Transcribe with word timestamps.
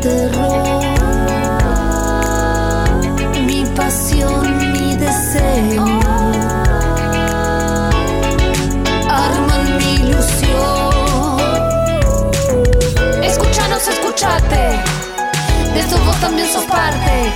Terror. 0.00 0.82
Mi 3.46 3.64
pasión, 3.76 4.72
mi 4.72 4.96
deseo. 4.96 5.84
Arman 9.08 9.78
mi 9.78 9.94
ilusión. 9.94 11.38
Escúchanos, 13.22 13.88
escúchate. 13.88 14.80
De 15.74 15.80
esto 15.80 15.96
vos 16.04 16.20
también 16.20 16.48
sos 16.48 16.64
parte. 16.64 17.32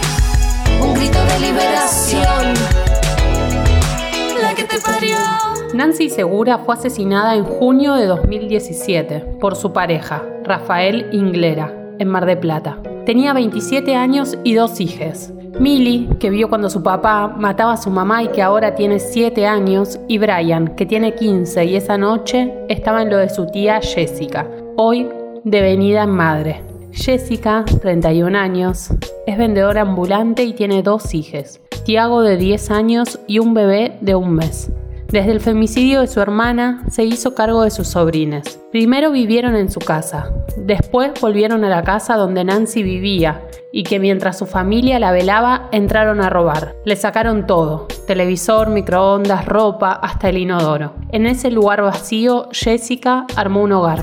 Un 0.80 0.94
grito 0.94 1.18
de 1.24 1.40
liberación. 1.40 2.54
La 4.40 4.54
que 4.54 4.64
te 4.64 4.80
parió. 4.80 5.16
Nancy 5.74 6.10
Segura 6.10 6.58
fue 6.58 6.74
asesinada 6.74 7.34
en 7.34 7.44
junio 7.44 7.94
de 7.94 8.06
2017 8.06 9.20
por 9.40 9.56
su 9.56 9.72
pareja, 9.72 10.22
Rafael 10.44 11.08
Inglera, 11.12 11.81
en 11.98 12.08
Mar 12.08 12.26
de 12.26 12.36
Plata. 12.36 12.78
Tenía 13.06 13.32
27 13.32 13.94
años 13.94 14.38
y 14.44 14.54
dos 14.54 14.80
hijas. 14.80 15.32
Millie, 15.58 16.08
que 16.18 16.30
vio 16.30 16.48
cuando 16.48 16.70
su 16.70 16.82
papá 16.82 17.28
mataba 17.28 17.74
a 17.74 17.76
su 17.76 17.90
mamá 17.90 18.22
y 18.22 18.28
que 18.28 18.42
ahora 18.42 18.74
tiene 18.74 18.98
7 18.98 19.46
años, 19.46 20.00
y 20.08 20.18
Brian, 20.18 20.74
que 20.76 20.86
tiene 20.86 21.14
15 21.14 21.64
y 21.66 21.76
esa 21.76 21.98
noche 21.98 22.52
estaba 22.68 23.02
en 23.02 23.10
lo 23.10 23.18
de 23.18 23.28
su 23.28 23.46
tía 23.46 23.80
Jessica, 23.80 24.48
hoy 24.76 25.08
devenida 25.44 26.04
en 26.04 26.10
madre. 26.10 26.62
Jessica, 26.92 27.64
31 27.80 28.36
años, 28.38 28.90
es 29.26 29.38
vendedora 29.38 29.82
ambulante 29.82 30.42
y 30.44 30.52
tiene 30.52 30.82
dos 30.82 31.14
hijas, 31.14 31.60
Tiago 31.84 32.22
de 32.22 32.36
10 32.36 32.70
años 32.70 33.20
y 33.26 33.38
un 33.38 33.54
bebé 33.54 33.98
de 34.00 34.14
un 34.14 34.34
mes. 34.34 34.70
Desde 35.12 35.32
el 35.32 35.42
femicidio 35.42 36.00
de 36.00 36.06
su 36.06 36.22
hermana, 36.22 36.84
se 36.90 37.02
hizo 37.02 37.34
cargo 37.34 37.64
de 37.64 37.70
sus 37.70 37.86
sobrines. 37.86 38.58
Primero 38.70 39.12
vivieron 39.12 39.56
en 39.56 39.70
su 39.70 39.78
casa, 39.78 40.32
después 40.56 41.12
volvieron 41.20 41.66
a 41.66 41.68
la 41.68 41.84
casa 41.84 42.16
donde 42.16 42.44
Nancy 42.44 42.82
vivía 42.82 43.42
y 43.72 43.82
que 43.82 43.98
mientras 43.98 44.38
su 44.38 44.46
familia 44.46 44.98
la 44.98 45.12
velaba 45.12 45.68
entraron 45.70 46.22
a 46.22 46.30
robar. 46.30 46.72
Le 46.86 46.96
sacaron 46.96 47.46
todo, 47.46 47.88
televisor, 48.06 48.70
microondas, 48.70 49.44
ropa, 49.44 49.92
hasta 49.92 50.30
el 50.30 50.38
inodoro. 50.38 50.94
En 51.12 51.26
ese 51.26 51.50
lugar 51.50 51.82
vacío, 51.82 52.48
Jessica 52.50 53.26
armó 53.36 53.64
un 53.64 53.72
hogar. 53.72 54.02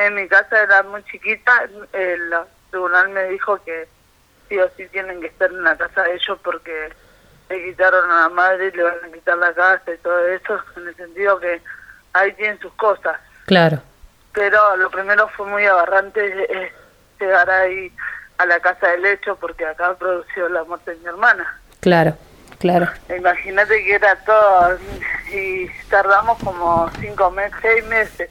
En 0.00 0.14
mi 0.14 0.26
casa 0.28 0.62
era 0.62 0.82
muy 0.84 1.04
chiquita, 1.04 1.52
el 1.92 2.32
tribunal 2.70 3.10
me 3.10 3.24
dijo 3.24 3.62
que 3.66 3.86
sí 4.48 4.58
o 4.58 4.66
sí 4.78 4.86
tienen 4.90 5.20
que 5.20 5.26
estar 5.26 5.50
en 5.50 5.62
la 5.62 5.76
casa 5.76 6.04
de 6.04 6.14
ellos 6.14 6.38
porque 6.42 6.88
le 7.48 7.64
quitaron 7.64 8.10
a 8.10 8.22
la 8.22 8.28
madre 8.28 8.70
le 8.72 8.82
van 8.82 8.94
a 9.04 9.12
quitar 9.12 9.38
la 9.38 9.52
casa 9.54 9.92
y 9.94 9.98
todo 9.98 10.26
eso, 10.28 10.58
en 10.76 10.88
el 10.88 10.96
sentido 10.96 11.38
que 11.40 11.60
ahí 12.12 12.32
tienen 12.34 12.58
sus 12.60 12.72
cosas. 12.74 13.16
Claro. 13.46 13.80
Pero 14.32 14.76
lo 14.76 14.90
primero 14.90 15.28
fue 15.36 15.46
muy 15.46 15.64
aberrante 15.64 16.20
eh, 16.52 16.72
llegar 17.20 17.48
ahí 17.48 17.92
a 18.38 18.46
la 18.46 18.60
casa 18.60 18.88
del 18.88 19.06
hecho 19.06 19.36
porque 19.36 19.64
acá 19.64 19.94
produció 19.94 20.48
la 20.48 20.64
muerte 20.64 20.90
de 20.90 20.96
mi 20.98 21.06
hermana. 21.06 21.58
Claro, 21.80 22.16
claro. 22.58 22.88
Imagínate 23.16 23.82
que 23.84 23.94
era 23.94 24.16
todo 24.24 24.78
y 25.32 25.68
tardamos 25.88 26.38
como 26.42 26.90
cinco 27.00 27.30
meses, 27.30 27.56
seis 27.62 27.84
meses, 27.86 28.30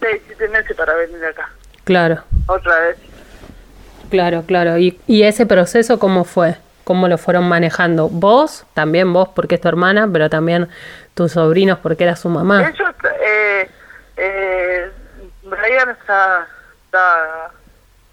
seis, 0.00 0.20
siete 0.26 0.48
meses 0.48 0.76
para 0.76 0.94
venir 0.94 1.24
acá, 1.24 1.48
Claro, 1.84 2.22
otra 2.46 2.78
vez. 2.80 2.98
claro, 4.10 4.42
claro. 4.46 4.76
¿Y, 4.78 5.00
y 5.06 5.22
ese 5.22 5.46
proceso 5.46 5.98
cómo 5.98 6.24
fue? 6.24 6.56
¿Cómo 6.88 7.06
lo 7.06 7.18
fueron 7.18 7.46
manejando? 7.46 8.08
Vos, 8.08 8.64
también 8.72 9.12
vos 9.12 9.28
porque 9.34 9.56
es 9.56 9.60
tu 9.60 9.68
hermana, 9.68 10.08
pero 10.10 10.30
también 10.30 10.70
tus 11.12 11.32
sobrinos 11.32 11.78
porque 11.80 12.04
era 12.04 12.16
su 12.16 12.30
mamá. 12.30 12.66
Ellos, 12.66 12.94
eh, 13.20 13.70
eh, 14.16 14.90
Brian 15.42 15.90
está, 15.90 16.48
está 16.86 17.50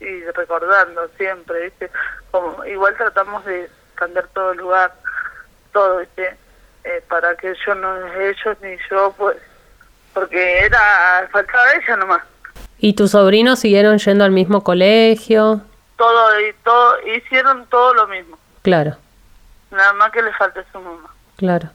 y 0.01 0.25
recordando 0.25 1.07
siempre, 1.17 1.63
¿viste? 1.63 1.89
Como, 2.31 2.65
igual 2.65 2.93
tratamos 2.97 3.45
de 3.45 3.69
cambiar 3.95 4.27
todo 4.33 4.51
el 4.51 4.57
lugar, 4.57 4.93
todo, 5.71 5.99
¿viste? 5.99 6.35
Eh, 6.83 7.01
para 7.07 7.33
que 7.37 7.53
yo 7.65 7.75
no, 7.75 7.95
ellos 8.07 8.57
ni 8.61 8.75
yo, 8.91 9.15
pues, 9.17 9.37
porque 10.13 10.65
era, 10.65 11.25
faltaba 11.31 11.63
ella 11.75 11.95
nomás. 11.95 12.23
¿Y 12.77 12.93
tus 12.93 13.11
sobrinos 13.11 13.59
siguieron 13.59 13.99
yendo 13.99 14.25
al 14.25 14.31
mismo 14.31 14.65
colegio? 14.65 15.61
Todo, 15.95 16.41
y 16.41 16.51
todo, 16.65 17.07
hicieron 17.07 17.65
todo 17.67 17.93
lo 17.93 18.07
mismo, 18.07 18.37
Claro, 18.65 18.97
nada 19.69 19.93
más 19.93 20.09
que 20.11 20.23
le 20.23 20.33
falta 20.33 20.65
su 20.71 20.79
mamá. 20.79 21.07
claro, 21.37 21.69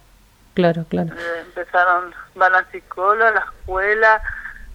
claro, 0.54 0.84
claro. 0.88 1.14
Eh, 1.16 1.40
empezaron, 1.42 2.12
van 2.34 2.52
a 2.52 2.64
psicóloga, 2.72 3.28
a 3.28 3.30
la 3.30 3.40
escuela, 3.40 4.20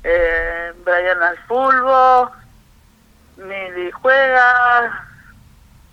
eh, 0.02 0.72
Brian 0.86 1.22
al 1.22 1.38
fútbol, 1.40 2.30
Mili 3.36 3.92
juega. 3.92 5.08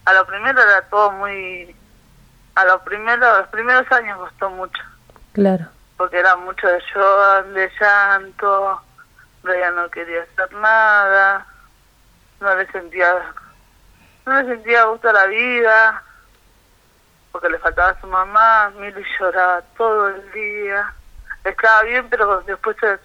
A 0.05 0.13
lo 0.13 0.25
primero 0.27 0.63
era 0.63 0.83
todo 0.83 1.11
muy... 1.11 1.75
A 2.55 2.65
lo 2.67 2.85
primero, 2.85 3.39
los 3.39 3.49
primeros 3.49 3.91
años 3.91 4.17
costó 4.19 4.49
mucho, 4.51 4.81
Claro, 5.33 5.67
porque 5.97 6.21
era 6.21 6.37
mucho 6.37 6.69
de 6.69 6.81
llor, 6.95 7.47
de 7.47 7.69
llanto, 7.81 8.81
Brian 9.43 9.75
no 9.75 9.91
quería 9.91 10.23
hacer 10.23 10.53
nada, 10.53 11.45
no 12.41 12.55
le 12.55 12.71
sentía, 12.71 13.13
no 14.25 14.41
le 14.41 14.55
sentía 14.55 14.85
gusto 14.85 15.09
a 15.09 15.15
la 15.15 15.27
vida, 15.27 16.05
porque 17.33 17.49
le 17.49 17.59
faltaba 17.59 17.91
a 17.91 18.01
su 18.01 18.07
mamá, 18.07 18.71
Mili 18.79 19.03
lloraba 19.19 19.63
todo 19.77 20.09
el 20.09 20.33
día, 20.33 20.93
estaba 21.45 21.83
bien, 21.83 22.07
pero 22.11 22.43
después 22.43 22.77
se, 22.79 22.99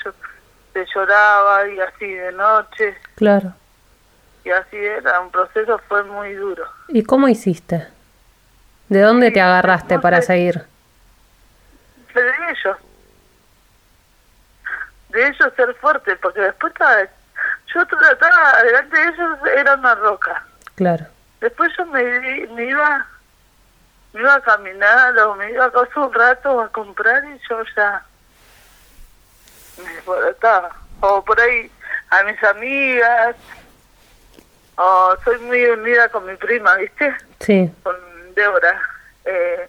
se 0.74 0.86
lloraba 0.94 1.68
y 1.68 1.80
así 1.80 2.06
de 2.14 2.32
noche, 2.34 2.98
claro. 3.16 3.54
y 4.44 4.50
así 4.52 4.76
era, 4.78 5.22
un 5.22 5.32
proceso 5.32 5.80
fue 5.88 6.04
muy 6.04 6.34
duro. 6.34 6.66
¿Y 6.90 7.04
cómo 7.04 7.28
hiciste? 7.30 7.88
¿De 8.90 9.02
dónde 9.02 9.32
te 9.32 9.42
agarraste 9.42 9.96
no 9.96 10.02
para 10.02 10.22
sé. 10.22 10.28
seguir? 10.28 10.66
de 12.14 12.30
ellos, 12.50 12.78
de 15.10 15.28
ellos 15.28 15.54
ser 15.56 15.74
fuerte, 15.76 16.16
porque 16.18 16.42
después 16.42 16.74
estaba, 16.74 17.04
yo 17.74 17.86
trataba, 17.86 18.64
delante 18.64 18.98
de 19.00 19.08
ellos 19.10 19.40
era 19.56 19.76
una 19.76 19.96
roca, 19.96 20.44
Claro, 20.76 21.06
después 21.42 21.72
yo 21.78 21.86
me, 21.88 22.02
me 22.56 22.66
iba 22.66 23.06
me 24.14 24.22
iba 24.22 24.36
a 24.36 24.42
caminar 24.42 25.18
o 25.20 25.36
me 25.36 25.52
iba 25.52 25.66
a 25.66 25.72
casa 25.72 26.00
un 26.00 26.14
rato 26.14 26.62
a 26.62 26.70
comprar 26.70 27.24
y 27.26 27.40
yo 27.50 27.62
ya 27.76 28.04
me 29.84 29.94
desbarataba. 29.94 30.76
O 31.02 31.24
por 31.24 31.40
ahí 31.40 31.70
a 32.10 32.24
mis 32.24 32.42
amigas, 32.44 33.36
o 34.78 35.16
soy 35.24 35.38
muy 35.40 35.64
unida 35.66 36.10
con 36.10 36.26
mi 36.26 36.36
prima, 36.36 36.76
¿viste? 36.76 37.16
sí, 37.40 37.70
Con 37.84 37.96
Débora. 38.36 38.82
Eh, 39.26 39.68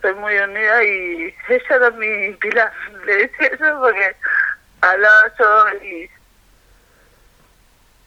soy 0.00 0.14
muy 0.14 0.36
unida 0.38 0.84
y 0.84 1.34
ella 1.48 1.64
era 1.76 1.90
mi 1.90 2.32
pilar. 2.34 2.72
Le 3.04 3.16
decía 3.16 3.48
eso 3.48 3.80
porque 3.80 4.16
hablaba 4.80 5.32
yo 5.38 5.84
y 5.84 6.10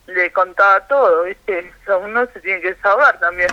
le 0.08 0.32
contaba 0.34 0.80
todo, 0.88 1.24
¿viste? 1.24 1.72
O 1.82 1.86
sea, 1.86 1.98
uno 1.98 2.26
se 2.34 2.40
tiene 2.42 2.62
que 2.62 2.76
saber 2.76 3.20
también. 3.20 3.50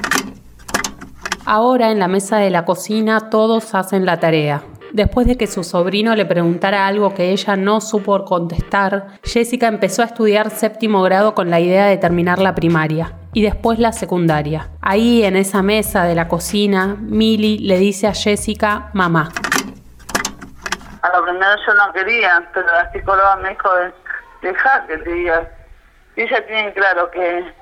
Ahora 1.45 1.91
en 1.91 1.99
la 1.99 2.09
mesa 2.09 2.39
de 2.39 2.51
la 2.51 2.65
cocina 2.65 3.31
todos 3.31 3.75
hacen 3.75 4.05
la 4.05 4.21
tarea. 4.21 4.63
Después 4.93 5.27
de 5.27 5.37
que 5.37 5.47
su 5.47 5.65
sobrino 5.65 6.15
le 6.15 6.25
preguntara 6.25 6.87
algo 6.87 7.15
que 7.15 7.31
ella 7.31 7.57
no 7.57 7.81
supo 7.81 8.25
contestar, 8.25 9.09
Jessica 9.23 9.67
empezó 9.67 10.03
a 10.03 10.07
estudiar 10.07 10.51
séptimo 10.51 11.03
grado 11.03 11.35
con 11.35 11.51
la 11.51 11.61
idea 11.61 11.87
de 11.87 11.99
terminar 11.99 12.39
la 12.39 12.55
primaria 12.55 13.13
y 13.35 13.43
después 13.43 13.79
la 13.79 13.93
secundaria. 13.93 14.69
Ahí 14.81 15.25
en 15.25 15.37
esa 15.37 15.63
mesa 15.63 16.05
de 16.05 16.15
la 16.15 16.29
cocina, 16.29 16.97
Millie 16.99 17.59
le 17.61 17.79
dice 17.79 18.07
a 18.07 18.15
Jessica, 18.15 18.89
mamá. 18.95 19.31
A 21.03 21.17
lo 21.17 21.25
primero 21.25 21.51
yo 21.67 21.75
no 21.75 21.93
quería, 21.93 22.49
pero 22.55 22.67
la 22.67 22.91
psicóloga 22.91 23.37
me 23.37 23.51
dijo, 23.51 23.69
deja 24.43 24.87
que 24.87 24.99
te 24.99 25.13
diga. 25.13 25.49
Y 26.17 26.23
ella 26.23 26.47
tiene 26.47 26.73
claro 26.73 27.11
que 27.11 27.55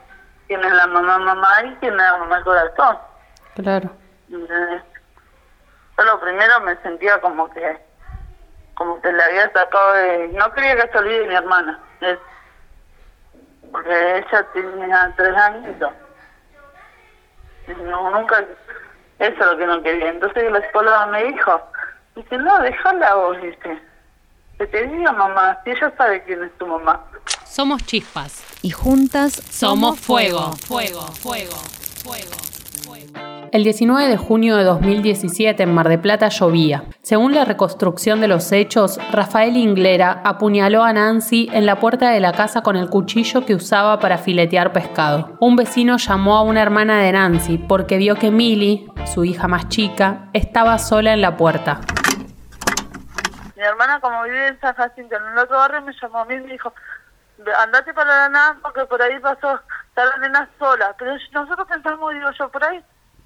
quién 0.46 0.60
la 0.62 0.86
mamá 0.86 1.18
mamá 1.18 1.50
y 1.64 1.74
quién 1.80 1.96
la 1.96 2.18
mamá 2.18 2.42
corazón. 2.42 2.96
Claro. 3.56 3.90
Yo 4.28 6.04
lo 6.04 6.20
primero 6.20 6.60
me 6.60 6.76
sentía 6.82 7.20
como 7.20 7.48
que 7.50 7.86
como 8.74 9.00
que 9.00 9.10
le 9.10 9.22
había 9.22 9.50
sacado 9.52 9.94
de... 9.94 10.28
No 10.28 10.52
quería 10.52 10.76
que 10.76 10.92
se 10.92 10.98
olvide 10.98 11.26
mi 11.26 11.34
hermana. 11.34 11.80
porque 13.72 14.18
ella 14.18 14.46
tenía 14.52 15.14
tres 15.16 15.34
años. 15.34 15.76
No, 17.82 18.10
nunca... 18.10 18.44
Eso 19.18 19.40
es 19.40 19.46
lo 19.46 19.56
que 19.56 19.66
no 19.66 19.82
quería. 19.82 20.10
Entonces 20.10 20.52
la 20.52 20.60
psicóloga 20.60 21.06
me 21.06 21.24
dijo, 21.24 21.58
dice, 22.14 22.36
no, 22.36 22.58
déjala 22.60 23.14
vos, 23.14 23.40
dice. 23.40 23.80
Que 24.58 24.66
te 24.66 24.86
diga 24.86 25.12
mamá, 25.12 25.58
si 25.64 25.70
ella 25.70 25.90
sabe 25.96 26.22
quién 26.24 26.44
es 26.44 26.52
tu 26.58 26.66
mamá. 26.66 27.02
Somos 27.44 27.82
chispas. 27.86 28.44
Y 28.60 28.70
juntas 28.70 29.32
somos 29.50 29.98
fuego. 29.98 30.52
Fuego, 30.66 31.00
fuego, 31.00 31.56
fuego. 32.04 32.55
El 33.52 33.64
19 33.64 34.08
de 34.08 34.16
junio 34.16 34.56
de 34.56 34.64
2017 34.64 35.62
en 35.62 35.72
Mar 35.72 35.88
de 35.88 35.98
Plata 35.98 36.28
llovía. 36.28 36.84
Según 37.00 37.34
la 37.34 37.44
reconstrucción 37.44 38.20
de 38.20 38.28
los 38.28 38.52
hechos, 38.52 38.98
Rafael 39.12 39.56
Inglera 39.56 40.20
apuñaló 40.24 40.82
a 40.82 40.92
Nancy 40.92 41.48
en 41.52 41.64
la 41.64 41.80
puerta 41.80 42.10
de 42.10 42.20
la 42.20 42.32
casa 42.32 42.62
con 42.62 42.76
el 42.76 42.90
cuchillo 42.90 43.46
que 43.46 43.54
usaba 43.54 43.98
para 43.98 44.18
filetear 44.18 44.72
pescado. 44.72 45.36
Un 45.40 45.56
vecino 45.56 45.96
llamó 45.96 46.36
a 46.36 46.42
una 46.42 46.60
hermana 46.60 47.00
de 47.00 47.12
Nancy 47.12 47.56
porque 47.56 47.96
vio 47.96 48.16
que 48.16 48.30
Millie, 48.30 48.90
su 49.06 49.24
hija 49.24 49.48
más 49.48 49.68
chica, 49.68 50.28
estaba 50.32 50.76
sola 50.78 51.14
en 51.14 51.20
la 51.22 51.36
puerta. 51.36 51.80
Mi 53.56 53.62
hermana, 53.62 54.00
como 54.00 54.22
vive 54.24 54.48
en 54.48 54.60
San 54.60 54.74
Jacinto, 54.74 55.16
en 55.16 55.32
el 55.32 55.38
otro 55.38 55.56
barrio, 55.56 55.80
me 55.80 55.94
llamó 55.98 56.18
a 56.18 56.24
mí 56.26 56.34
y 56.34 56.40
me 56.40 56.52
dijo, 56.52 56.74
andate 57.58 57.94
para 57.94 58.24
la 58.24 58.28
nada 58.28 58.56
porque 58.62 58.84
por 58.84 59.00
ahí 59.00 59.18
pasó, 59.20 59.60
está 59.96 60.04
la 60.04 60.18
nena 60.18 60.48
sola. 60.58 60.94
Pero 60.98 61.16
nosotros 61.32 61.66
pensamos, 61.66 62.12
digo 62.12 62.30
yo, 62.38 62.48
por 62.50 62.64
ahí 62.64 62.84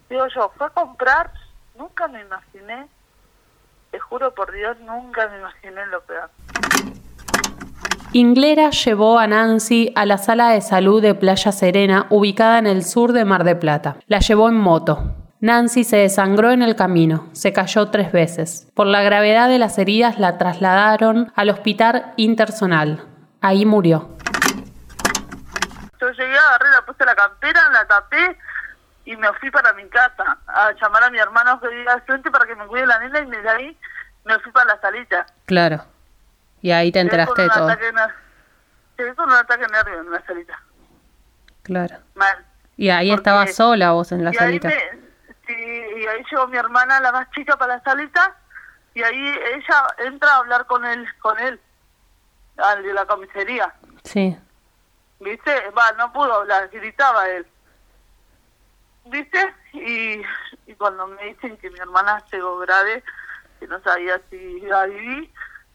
Digo 0.09 0.27
yo, 0.35 0.51
fue 0.59 0.67
a 0.67 0.71
comprar, 0.71 1.31
nunca 1.79 2.09
me 2.09 2.21
imaginé, 2.21 2.89
te 3.93 4.01
juro 4.01 4.35
por 4.35 4.53
Dios, 4.53 4.77
nunca 4.81 5.29
me 5.29 5.39
imaginé 5.39 5.87
lo 5.87 6.01
peor. 6.01 6.29
Inglera 8.13 8.71
llevó 8.71 9.21
a 9.21 9.29
Nancy 9.29 9.93
a 9.95 10.07
la 10.07 10.19
sala 10.19 10.49
de 10.49 10.63
salud 10.63 11.01
de 11.01 11.15
Playa 11.15 11.53
Serena, 11.53 12.09
ubicada 12.11 12.59
en 12.59 12.67
el 12.67 12.83
sur 12.83 13.13
de 13.13 13.25
Mar 13.25 13.45
de 13.45 13.55
Plata. 13.55 13.99
La 14.09 14.19
llevó 14.19 14.49
en 14.49 14.57
moto. 14.57 15.15
Nancy 15.39 15.85
se 15.85 15.99
desangró 15.99 16.51
en 16.51 16.63
el 16.63 16.75
camino, 16.75 17.29
se 17.31 17.53
cayó 17.53 17.91
tres 17.91 18.11
veces. 18.11 18.69
Por 18.75 18.89
la 18.89 19.05
gravedad 19.05 19.49
de 19.49 19.61
las 19.61 19.79
heridas 19.79 20.19
la 20.19 20.39
trasladaron 20.39 21.33
al 21.37 21.51
hospital 21.51 22.15
intersonal. 22.17 23.05
Ahí 23.41 23.65
murió. 23.65 24.17
Yo 26.01 26.11
llegué, 26.13 26.33
la 26.33 26.59
puse 26.93 27.05
la 27.05 27.15
campera, 27.15 27.69
la 27.71 27.87
tapé 27.87 28.39
y 29.05 29.17
me 29.17 29.33
fui 29.35 29.51
para 29.51 29.73
mi 29.73 29.89
casa 29.89 30.39
a 30.47 30.73
llamar 30.73 31.05
a 31.05 31.11
mi 31.11 31.19
hermano 31.19 31.61
que 31.61 31.69
vive 31.69 31.91
al 31.91 32.03
frente 32.03 32.31
para 32.31 32.47
que 32.47 32.55
me 32.55 32.67
cuide 32.67 32.87
la 32.87 32.99
nena 32.99 33.21
y 33.21 33.31
de 33.31 33.49
ahí 33.49 33.79
me 34.25 34.39
fui 34.41 34.53
para 34.53 34.75
la 34.75 34.81
salita. 34.81 35.27
Claro. 35.47 35.85
Y 36.63 36.71
ahí 36.71 36.93
te 36.93 37.01
enteraste 37.01 37.43
de 37.43 37.49
todo. 37.49 37.69
Llegué 38.99 39.15
con 39.15 39.31
un 39.31 39.37
ataque 39.37 39.67
nervio 39.67 40.01
en 40.01 40.11
la 40.11 40.23
salita. 40.27 40.61
Claro. 41.63 41.97
Mal. 42.15 42.45
Y 42.77 42.91
ahí 42.91 43.13
estaba 43.13 43.47
sola 43.47 43.93
vos 43.93 44.13
en 44.13 44.25
la 44.25 44.33
salita. 44.33 44.71
sí, 45.47 45.55
y 45.55 46.07
ahí 46.07 46.23
llegó 46.31 46.47
mi 46.49 46.57
hermana, 46.57 47.01
la 47.01 47.13
más 47.13 47.31
chica, 47.31 47.57
para 47.57 47.77
la 47.77 47.83
salita 47.83 48.37
y 48.95 49.03
ahí 49.03 49.35
ella 49.55 49.87
entra 49.99 50.31
a 50.31 50.39
hablar 50.39 50.67
con 50.67 50.85
él, 50.85 51.07
con 51.21 51.39
él, 51.39 51.61
al 52.57 52.83
de 52.83 52.93
la 52.93 53.07
comisaría. 53.07 53.73
Sí. 54.05 54.37
¿Viste? 55.21 55.71
Va, 55.71 55.93
no 55.93 56.13
pudo 56.13 56.35
hablar, 56.35 56.69
gritaba 56.71 57.29
él. 57.29 57.47
¿viste? 59.11 59.55
Y, 59.73 60.23
y 60.67 60.75
cuando 60.77 61.07
me 61.07 61.25
dicen 61.25 61.57
que 61.59 61.71
mi 61.71 61.79
hermana 61.79 62.23
llegó 62.31 62.59
grave, 62.59 63.03
que 63.59 63.67
no 63.67 63.81
sabía 63.83 64.21
si 64.31 64.37
iba 64.37 64.83
a 64.83 64.87
vivir, 64.87 65.31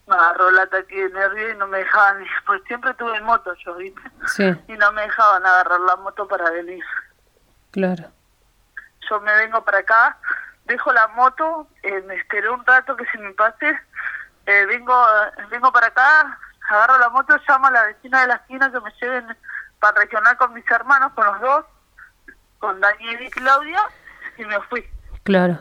me 0.08 0.16
agarró 0.16 0.50
el 0.50 0.60
ataque 0.60 1.08
de 1.08 1.14
nervio 1.14 1.52
y 1.52 1.58
no 1.58 1.68
me 1.68 1.80
dejaban, 1.80 2.26
pues 2.46 2.62
siempre 2.68 2.94
tuve 2.96 3.20
moto 3.22 3.54
yo, 3.66 3.76
¿viste? 3.76 4.02
Sí. 4.28 4.56
Y 4.68 4.74
no 4.74 4.92
me 4.92 5.04
dejaban 5.04 5.46
agarrar 5.46 5.80
la 5.82 5.96
moto 5.98 6.28
para 6.28 6.50
venir. 6.52 6.84
Claro. 7.72 8.12
Yo 9.10 9.20
me 9.22 9.36
vengo 9.36 9.64
para 9.64 9.80
acá, 9.80 10.18
dejo 10.66 10.92
la 10.94 11.08
moto, 11.10 11.68
eh, 11.84 12.02
me 12.02 12.16
esperé 12.16 12.50
un 12.50 12.66
rato 12.66 12.96
que 12.96 13.06
se 13.06 13.18
me 13.20 13.32
pase, 13.34 13.80
eh, 14.48 14.66
vengo 14.66 15.06
vengo 15.50 15.72
para 15.72 15.88
acá, 15.88 16.40
agarro 16.70 16.98
la 17.00 17.10
moto, 17.10 17.36
llamo 17.48 17.68
a 17.68 17.72
la 17.72 17.86
vecina 17.86 18.22
de 18.22 18.28
la 18.28 18.36
esquina 18.36 18.72
que 18.72 18.80
me 18.80 18.92
lleven 19.02 19.38
para 19.80 20.00
regionar 20.02 20.38
con 20.38 20.54
mis 20.54 20.70
hermanos, 20.70 21.12
con 21.14 21.26
los 21.26 21.42
dos, 21.42 21.66
con 22.60 22.80
Daniel 22.80 23.22
y 23.22 23.30
Claudia 23.30 23.82
y 24.38 24.46
me 24.46 24.60
fui. 24.62 24.86
Claro. 25.24 25.60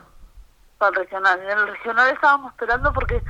Para 0.78 0.90
el 0.90 0.96
regional. 0.96 1.40
En 1.40 1.58
el 1.58 1.68
regional 1.68 2.10
estábamos 2.10 2.52
esperando 2.52 2.92
porque 2.92 3.22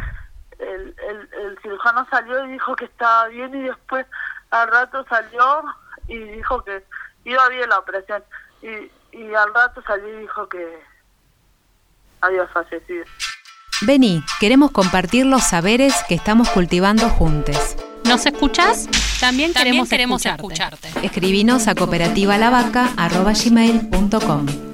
el, 0.58 0.94
el, 1.32 1.58
cirujano 1.62 2.06
salió 2.10 2.44
y 2.44 2.52
dijo 2.52 2.76
que 2.76 2.84
estaba 2.84 3.28
bien 3.28 3.54
y 3.54 3.62
después 3.62 4.06
al 4.50 4.68
rato 4.68 5.04
salió 5.08 5.64
y 6.06 6.18
dijo 6.18 6.62
que 6.62 6.84
iba 7.24 7.48
bien 7.48 7.68
la 7.68 7.78
operación. 7.78 8.22
Y, 8.62 8.90
y 9.12 9.34
al 9.34 9.52
rato 9.52 9.82
salió 9.82 10.08
y 10.08 10.22
dijo 10.22 10.48
que 10.48 10.82
había 12.20 12.46
fallecido. 12.48 13.04
Vení, 13.82 14.22
queremos 14.40 14.70
compartir 14.70 15.26
los 15.26 15.42
saberes 15.42 15.92
que 16.08 16.14
estamos 16.14 16.48
cultivando 16.48 17.10
juntos. 17.10 17.58
¿Nos 18.04 18.24
escuchás? 18.26 18.88
También, 19.20 19.52
queremos, 19.52 19.92
escucharte. 19.92 20.88
Escribinos 21.02 21.68
a 21.68 21.74
cooperativalavaca.com. 21.74 24.73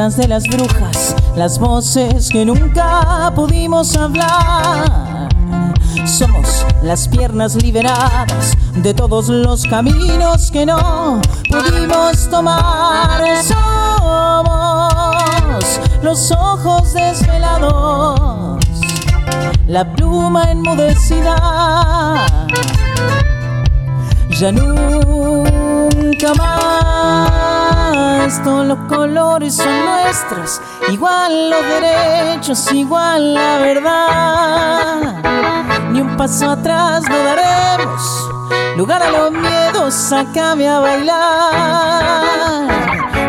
nietas 0.00 0.16
de 0.16 0.28
las 0.28 0.44
brujas, 0.44 1.14
las 1.36 1.58
voces 1.58 2.30
que 2.30 2.46
nunca 2.46 3.30
pudimos 3.34 3.94
hablar. 3.96 5.28
Somos 6.06 6.64
las 6.82 7.06
piernas 7.06 7.54
liberadas 7.56 8.56
de 8.76 8.94
todos 8.94 9.28
los 9.28 9.66
caminos 9.66 10.50
que 10.50 10.64
no 10.64 11.20
pudimos 11.50 12.30
tomar. 12.30 13.22
Somos 13.44 14.84
los 16.02 16.32
ojos 16.32 16.94
desvelados, 16.94 18.58
la 19.66 19.84
pluma 19.92 20.50
enmudecida. 20.50 22.26
Ya 24.30 24.50
nunca 24.50 26.32
más 26.38 27.39
todos 28.44 28.66
los 28.66 28.78
colores 28.88 29.56
son 29.56 29.84
nuestros, 29.84 30.60
igual 30.90 31.50
los 31.50 31.62
derechos, 31.62 32.72
igual 32.72 33.34
la 33.34 33.58
verdad. 33.58 35.22
Ni 35.90 36.00
un 36.00 36.16
paso 36.16 36.50
atrás 36.50 37.02
no 37.08 37.18
daremos, 37.18 38.30
lugar 38.76 39.02
a 39.02 39.10
los 39.10 39.32
miedos, 39.32 39.94
sácame 39.94 40.68
a 40.68 40.80
bailar. 40.80 42.68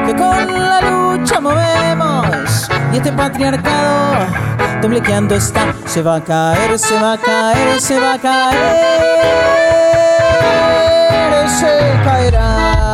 Que 0.05 0.15
con 0.15 0.69
la 0.69 0.81
lucha 0.81 1.39
movemos 1.39 2.69
y 2.93 2.97
este 2.97 3.11
patriarcado 3.11 4.27
temblequeando 4.81 5.35
está, 5.35 5.73
se 5.85 6.01
va 6.01 6.15
a 6.15 6.23
caer, 6.23 6.77
se 6.79 6.99
va 6.99 7.13
a 7.13 7.17
caer, 7.17 7.79
se 7.81 7.99
va 7.99 8.13
a 8.13 8.19
caer, 8.19 9.09
se 11.49 11.93
caerá. 12.03 12.90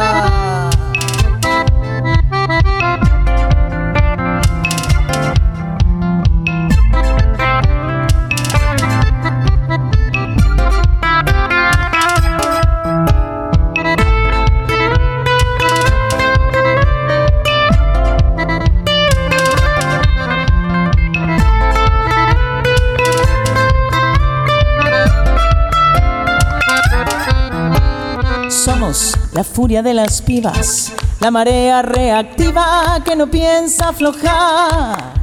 La 29.37 29.43
furia 29.43 29.83
de 29.83 29.93
las 29.93 30.23
pibas, 30.23 30.91
la 31.19 31.29
marea 31.29 31.83
reactiva 31.83 32.99
que 33.05 33.15
no 33.15 33.27
piensa 33.27 33.89
aflojar. 33.89 35.13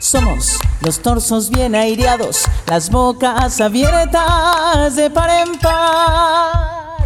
Somos 0.00 0.58
los 0.80 0.98
torsos 1.00 1.48
bien 1.48 1.76
aireados, 1.76 2.42
las 2.66 2.90
bocas 2.90 3.60
abiertas 3.60 4.96
de 4.96 5.10
par 5.10 5.30
en 5.30 5.56
par. 5.60 6.96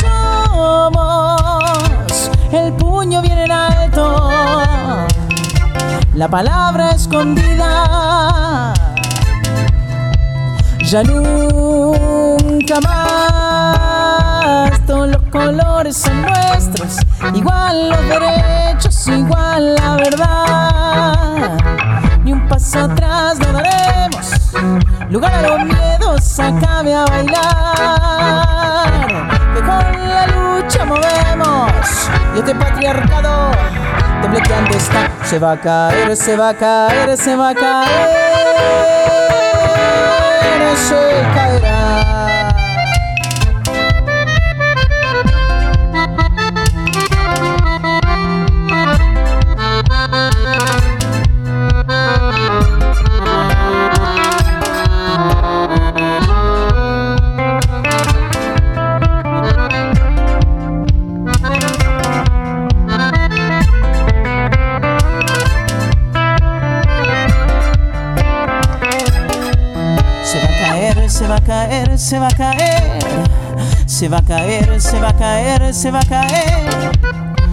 Somos 0.00 1.42
el 2.50 2.72
puño 2.72 3.20
bien 3.20 3.38
en 3.38 3.52
alto, 3.52 5.06
la 6.14 6.28
palabra 6.30 6.92
escondida. 6.92 8.72
Ya 10.82 11.02
nunca 11.02 12.80
más 12.80 13.20
colores 15.30 15.96
son 15.96 16.22
nuestros, 16.22 16.98
igual 17.34 17.90
los 17.90 18.00
derechos, 18.08 19.06
igual 19.08 19.74
la 19.76 19.96
verdad. 19.96 21.58
Ni 22.24 22.32
un 22.32 22.46
paso 22.48 22.80
atrás 22.80 23.38
no 23.38 23.52
daremos, 23.52 24.32
lugar 25.08 25.32
a 25.32 25.42
los 25.42 25.64
miedos, 25.64 26.40
acabe 26.40 26.94
a 26.94 27.04
bailar. 27.06 28.06
Que 29.54 29.60
con 29.60 30.08
la 30.08 30.26
lucha 30.26 30.84
movemos 30.84 32.10
y 32.34 32.38
este 32.38 32.54
patriarcado 32.54 33.52
temblequeando 34.22 34.76
está, 34.76 35.10
se 35.24 35.38
va 35.38 35.52
a 35.52 35.60
caer, 35.60 36.16
se 36.16 36.36
va 36.36 36.50
a 36.50 36.54
caer, 36.54 37.16
se 37.16 37.36
va 37.36 37.50
a 37.50 37.54
caer 37.54 38.50
se 40.76 41.22
caerá. 41.34 41.49
Se 72.00 72.18
va 72.18 72.28
a 72.28 72.30
caer. 72.30 72.98
Se 73.86 74.08
va 74.08 74.18
a 74.18 74.22
caer, 74.22 74.80
se 74.80 74.98
va 74.98 75.10
a 75.10 75.16
caer, 75.16 75.74
se 75.74 75.90
va 75.90 76.00
a 76.00 76.06
caer. 76.06 76.90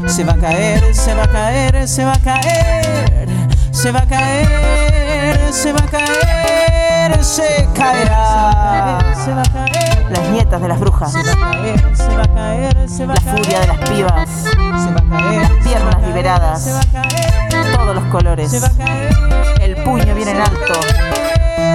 Se 0.07 0.23
va 0.23 0.33
a 0.33 0.37
caer, 0.37 0.95
se 0.95 1.13
va 1.13 1.23
a 1.23 1.27
caer, 1.27 1.87
se 1.87 2.05
va 2.05 2.13
a 2.13 2.19
caer. 2.19 3.27
Se 3.71 3.91
va 3.91 3.99
a 3.99 4.07
caer, 4.07 5.53
se 5.53 5.73
va 5.73 5.79
a 5.79 5.87
caer, 5.87 7.23
se 7.23 7.67
caerá. 7.75 8.99
Se 9.23 9.33
va 9.33 9.41
a 9.41 9.53
caer, 9.53 10.11
Las 10.11 10.29
nietas 10.29 10.61
de 10.61 10.67
las 10.69 10.79
brujas, 10.79 11.11
se 11.11 11.23
va 11.23 11.31
a 11.31 11.51
caer, 11.51 11.95
se 11.95 12.07
va 12.07 12.23
a 12.23 12.33
caer, 12.33 12.89
se 12.89 13.05
va 13.05 13.13
a 13.13 13.15
la 13.17 13.21
caer. 13.21 13.37
furia 13.37 13.59
de 13.59 13.67
las 13.67 13.77
pibas, 13.89 14.29
Se 14.29 14.91
va 14.91 14.99
a 14.99 15.19
caer, 15.19 15.41
las 15.41 15.51
piernas 15.63 16.01
liberadas. 16.07 16.63
Se 16.63 16.71
va 16.71 16.79
a 16.79 16.85
caer, 16.91 17.75
todos 17.75 17.95
los 17.95 18.03
colores, 18.05 18.49
se 18.49 18.59
va 18.59 18.67
a 18.67 18.77
caer. 18.77 19.13
el 19.61 19.83
puño 19.83 20.15
bien 20.15 20.29
en 20.29 20.41
alto, 20.41 20.73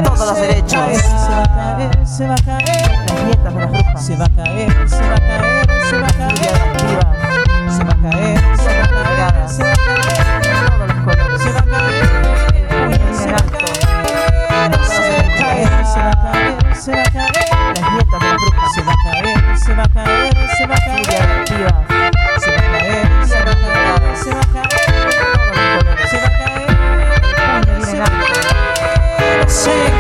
todos 0.01 0.27
los 0.29 0.37
derechos. 0.41 0.81
Se 0.93 1.07
va 1.07 1.43
a 1.43 1.49
caer, 1.77 2.07
se 2.07 2.27
va 2.27 2.35
a 2.35 2.39
caer. 2.39 2.93
las 3.07 3.25
nietas 3.25 3.55
de 3.55 3.61
las 3.61 3.71
brujas, 3.71 4.07
Se 4.07 4.17
va 4.17 4.25
a 4.25 4.29
caer, 4.29 4.89
se 4.89 5.03
va 5.03 5.15
a 5.15 5.19
caer, 5.19 5.67
se 5.89 5.99
va 5.99 6.07
a 6.07 6.13
caer. 6.13 6.33
Se 7.73 7.85
va 7.85 7.93
a 7.93 7.97
caer, 7.97 8.39
se 8.57 8.69
va 8.69 8.83
a 8.83 8.95
caer, 9.17 9.49
se 9.49 9.63
va 9.63 9.73
a 9.73 9.75
caer. 9.75 10.03
todos 10.71 10.87
los 10.89 10.99
colores, 11.05 11.43
Se 11.43 11.51
va 11.53 11.59
a 11.59 11.63
caer, 11.63 12.05
se 13.15 13.27
va 13.31 13.37
a 13.37 13.43
caer. 13.43 13.73
Se 14.83 14.99
va 14.99 15.19
a 15.19 15.37
caer, 15.39 15.71
se 15.87 16.01
va 16.01 16.11
a 16.11 16.23
caer, 16.23 16.77
se 16.77 16.91
va 16.93 17.01
a 17.01 17.13
caer. 17.13 17.33
las 17.81 17.89
nietas 17.93 18.21
de 18.21 18.27
las 18.29 18.37
brujas, 18.37 18.69
Se 18.75 18.81
va 18.83 18.93
a 18.93 18.97
caer, 19.03 19.39
se 19.59 19.73
va 19.75 19.83
a 19.83 19.89
caer, 19.89 20.33
se 20.57 20.67
va 20.67 20.75
a 20.75 20.79
la 20.79 20.83
furia 20.83 20.97
de 20.97 21.05
caer. 21.05 21.12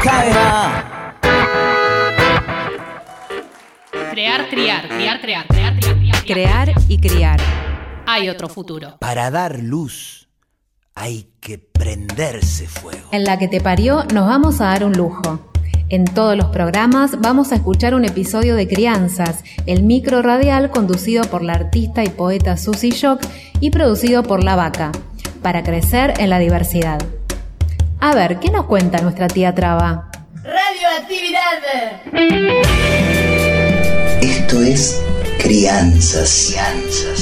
Crear, 0.02 0.90
criar, 4.50 4.88
criar, 4.88 5.20
crear, 5.20 5.46
crear, 5.46 5.46
criar, 5.46 5.76
criar. 5.78 6.24
Crear 6.26 6.72
y 6.88 6.98
criar. 6.98 7.40
Hay 8.06 8.28
otro 8.28 8.48
futuro. 8.48 8.96
Para 8.98 9.30
dar 9.30 9.60
luz 9.60 10.28
hay 10.96 11.28
que 11.40 11.58
prenderse 11.58 12.66
fuego. 12.66 13.10
En 13.12 13.22
la 13.22 13.38
que 13.38 13.46
te 13.46 13.60
parió 13.60 14.02
nos 14.12 14.26
vamos 14.26 14.60
a 14.60 14.64
dar 14.64 14.84
un 14.84 14.94
lujo. 14.94 15.52
En 15.88 16.04
todos 16.04 16.36
los 16.36 16.46
programas 16.46 17.20
vamos 17.20 17.52
a 17.52 17.54
escuchar 17.54 17.94
un 17.94 18.04
episodio 18.04 18.56
de 18.56 18.66
Crianzas, 18.66 19.44
el 19.66 19.84
micro 19.84 20.20
radial 20.20 20.70
conducido 20.70 21.22
por 21.22 21.44
la 21.44 21.52
artista 21.52 22.02
y 22.02 22.08
poeta 22.08 22.56
Susie 22.56 22.90
Shock 22.90 23.20
y 23.60 23.70
producido 23.70 24.24
por 24.24 24.42
La 24.42 24.56
Vaca, 24.56 24.90
para 25.42 25.62
crecer 25.62 26.14
en 26.18 26.28
la 26.28 26.40
diversidad. 26.40 26.98
A 28.04 28.12
ver, 28.16 28.40
¿qué 28.40 28.50
nos 28.50 28.66
cuenta 28.66 29.00
nuestra 29.00 29.28
tía 29.28 29.54
Traba? 29.54 30.10
Esto 34.20 34.60
es 34.60 35.00
Crianzas. 35.38 36.52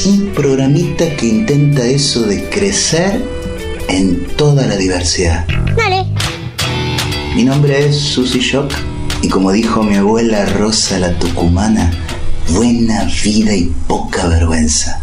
Un 0.07 0.33
programita 0.33 1.05
que 1.17 1.27
intenta 1.27 1.85
eso 1.85 2.23
de 2.23 2.49
crecer 2.49 3.23
en 3.91 4.25
toda 4.39 4.67
la 4.67 4.77
diversidad. 4.77 5.45
Mi 7.35 7.45
nombre 7.45 7.87
es 7.87 7.99
Susy 7.99 8.41
Shock 8.41 8.73
y 9.21 9.29
como 9.29 9.53
dijo 9.53 9.83
mi 9.83 9.97
abuela 9.97 10.47
Rosa 10.47 10.99
la 10.99 11.13
Tucumana, 11.19 11.91
buena 12.49 13.05
vida 13.23 13.55
y 13.55 13.65
poca 13.87 14.29
vergüenza. 14.29 15.03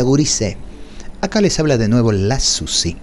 Gurice. 0.00 0.56
Acá 1.20 1.42
les 1.42 1.60
habla 1.60 1.76
de 1.76 1.88
nuevo 1.88 2.10
la 2.10 2.40
Susi. 2.40 2.96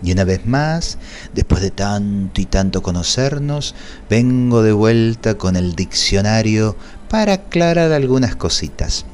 Y 0.00 0.12
una 0.12 0.22
vez 0.22 0.46
más, 0.46 0.96
después 1.34 1.60
de 1.60 1.72
tanto 1.72 2.40
y 2.40 2.46
tanto 2.46 2.82
conocernos, 2.82 3.74
vengo 4.08 4.62
de 4.62 4.72
vuelta 4.72 5.34
con 5.34 5.56
el 5.56 5.74
diccionario 5.74 6.76
para 7.08 7.32
aclarar 7.32 7.90
algunas 7.90 8.36
cositas. 8.36 9.04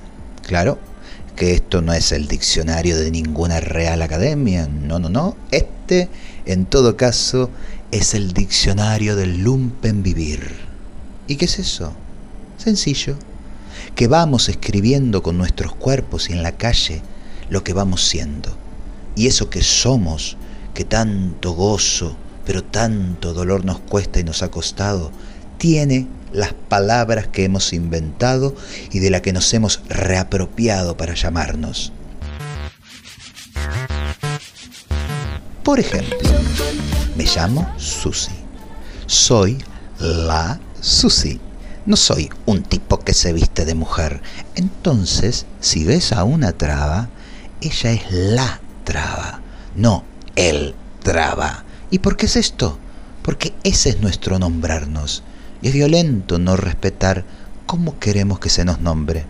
Claro 0.46 0.78
que 1.36 1.54
esto 1.54 1.80
no 1.80 1.94
es 1.94 2.12
el 2.12 2.28
diccionario 2.28 2.96
de 2.98 3.10
ninguna 3.10 3.60
real 3.60 4.02
academia, 4.02 4.68
no, 4.68 4.98
no, 4.98 5.08
no. 5.08 5.36
Este, 5.50 6.10
en 6.44 6.66
todo 6.66 6.98
caso, 6.98 7.48
es 7.90 8.14
el 8.14 8.32
diccionario 8.32 9.16
del 9.16 9.42
lumpen 9.42 10.02
vivir. 10.02 10.50
¿Y 11.26 11.36
qué 11.36 11.46
es 11.46 11.58
eso? 11.58 11.94
Sencillo. 12.58 13.16
Que 13.94 14.06
vamos 14.06 14.48
escribiendo 14.48 15.22
con 15.22 15.38
nuestros 15.38 15.74
cuerpos 15.74 16.28
y 16.28 16.34
en 16.34 16.42
la 16.42 16.52
calle 16.52 17.02
lo 17.48 17.64
que 17.64 17.72
vamos 17.72 18.06
siendo. 18.06 18.56
Y 19.16 19.26
eso 19.26 19.50
que 19.50 19.62
somos, 19.62 20.36
que 20.74 20.84
tanto 20.84 21.52
gozo, 21.52 22.16
pero 22.44 22.62
tanto 22.62 23.32
dolor 23.32 23.64
nos 23.64 23.78
cuesta 23.80 24.20
y 24.20 24.24
nos 24.24 24.42
ha 24.42 24.50
costado, 24.50 25.10
tiene 25.58 26.06
las 26.32 26.52
palabras 26.52 27.28
que 27.28 27.44
hemos 27.44 27.72
inventado 27.72 28.54
y 28.90 28.98
de 28.98 29.10
la 29.10 29.22
que 29.22 29.32
nos 29.32 29.52
hemos 29.54 29.80
reapropiado 29.88 30.96
para 30.96 31.14
llamarnos. 31.14 31.92
Por 35.62 35.80
ejemplo, 35.80 36.28
me 37.16 37.24
llamo 37.24 37.72
Susi. 37.78 38.34
Soy 39.06 39.56
la 39.98 40.60
Susi. 40.80 41.40
No 41.86 41.96
soy 41.96 42.30
un 42.46 42.62
tipo 42.62 42.98
que 42.98 43.14
se 43.14 43.32
viste 43.32 43.64
de 43.64 43.74
mujer. 43.74 44.20
Entonces, 44.56 45.46
si 45.60 45.84
ves 45.84 46.12
a 46.12 46.24
una 46.24 46.52
traba, 46.52 47.08
ella 47.64 47.92
es 47.92 48.10
la 48.10 48.60
traba, 48.84 49.40
no 49.74 50.04
el 50.36 50.74
traba. 51.02 51.64
¿Y 51.90 52.00
por 52.00 52.16
qué 52.16 52.26
es 52.26 52.36
esto? 52.36 52.78
Porque 53.22 53.54
ese 53.62 53.90
es 53.90 54.00
nuestro 54.00 54.38
nombrarnos. 54.38 55.22
Y 55.62 55.68
es 55.68 55.74
violento 55.74 56.38
no 56.38 56.56
respetar 56.56 57.24
cómo 57.66 57.98
queremos 57.98 58.38
que 58.38 58.50
se 58.50 58.64
nos 58.64 58.80
nombre. 58.80 59.24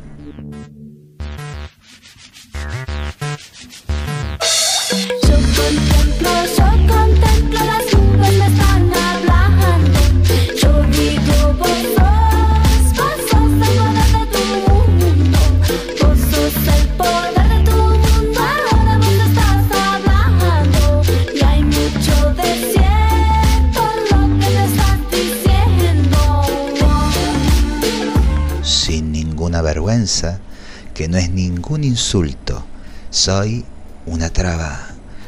Que 30.94 31.08
no 31.08 31.18
es 31.18 31.30
ningún 31.30 31.84
insulto. 31.84 32.64
Soy 33.10 33.66
una 34.06 34.30
traba, 34.30 34.80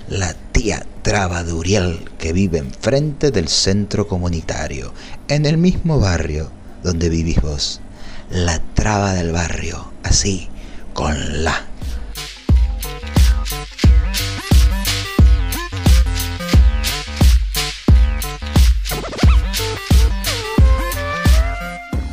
la 0.08 0.32
tía 0.52 0.86
traba 1.02 1.44
de 1.44 1.52
Uriel 1.52 2.10
que 2.18 2.32
vive 2.32 2.58
enfrente 2.58 3.30
del 3.30 3.48
centro 3.48 4.08
comunitario, 4.08 4.94
en 5.28 5.44
el 5.44 5.58
mismo 5.58 6.00
barrio 6.00 6.50
donde 6.82 7.10
vivís 7.10 7.40
vos. 7.42 7.80
La 8.30 8.60
traba 8.74 9.12
del 9.12 9.30
barrio, 9.30 9.92
así, 10.02 10.48
con 10.94 11.44
la. 11.44 11.66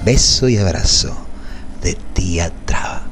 Beso 0.04 0.50
y 0.50 0.58
abrazo 0.58 1.33
de 1.84 1.98
tía 2.14 2.52
traba. 2.66 3.04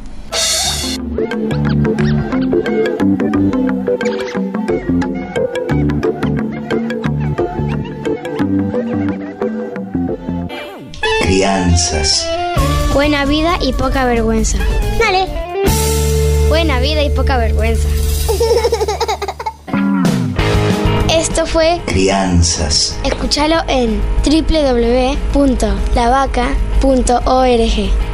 Crianzas. 11.21 12.27
Buena 12.93 13.25
vida 13.25 13.57
y 13.61 13.73
poca 13.73 14.05
vergüenza. 14.05 14.57
Dale. 14.99 15.27
Buena 16.47 16.79
vida 16.79 17.03
y 17.03 17.09
poca 17.09 17.37
vergüenza. 17.37 17.87
Esto 21.31 21.45
fue 21.45 21.79
Crianzas. 21.85 22.99
Escúchalo 23.05 23.55
en 23.69 24.01
www.lavaca.org. 24.25 25.39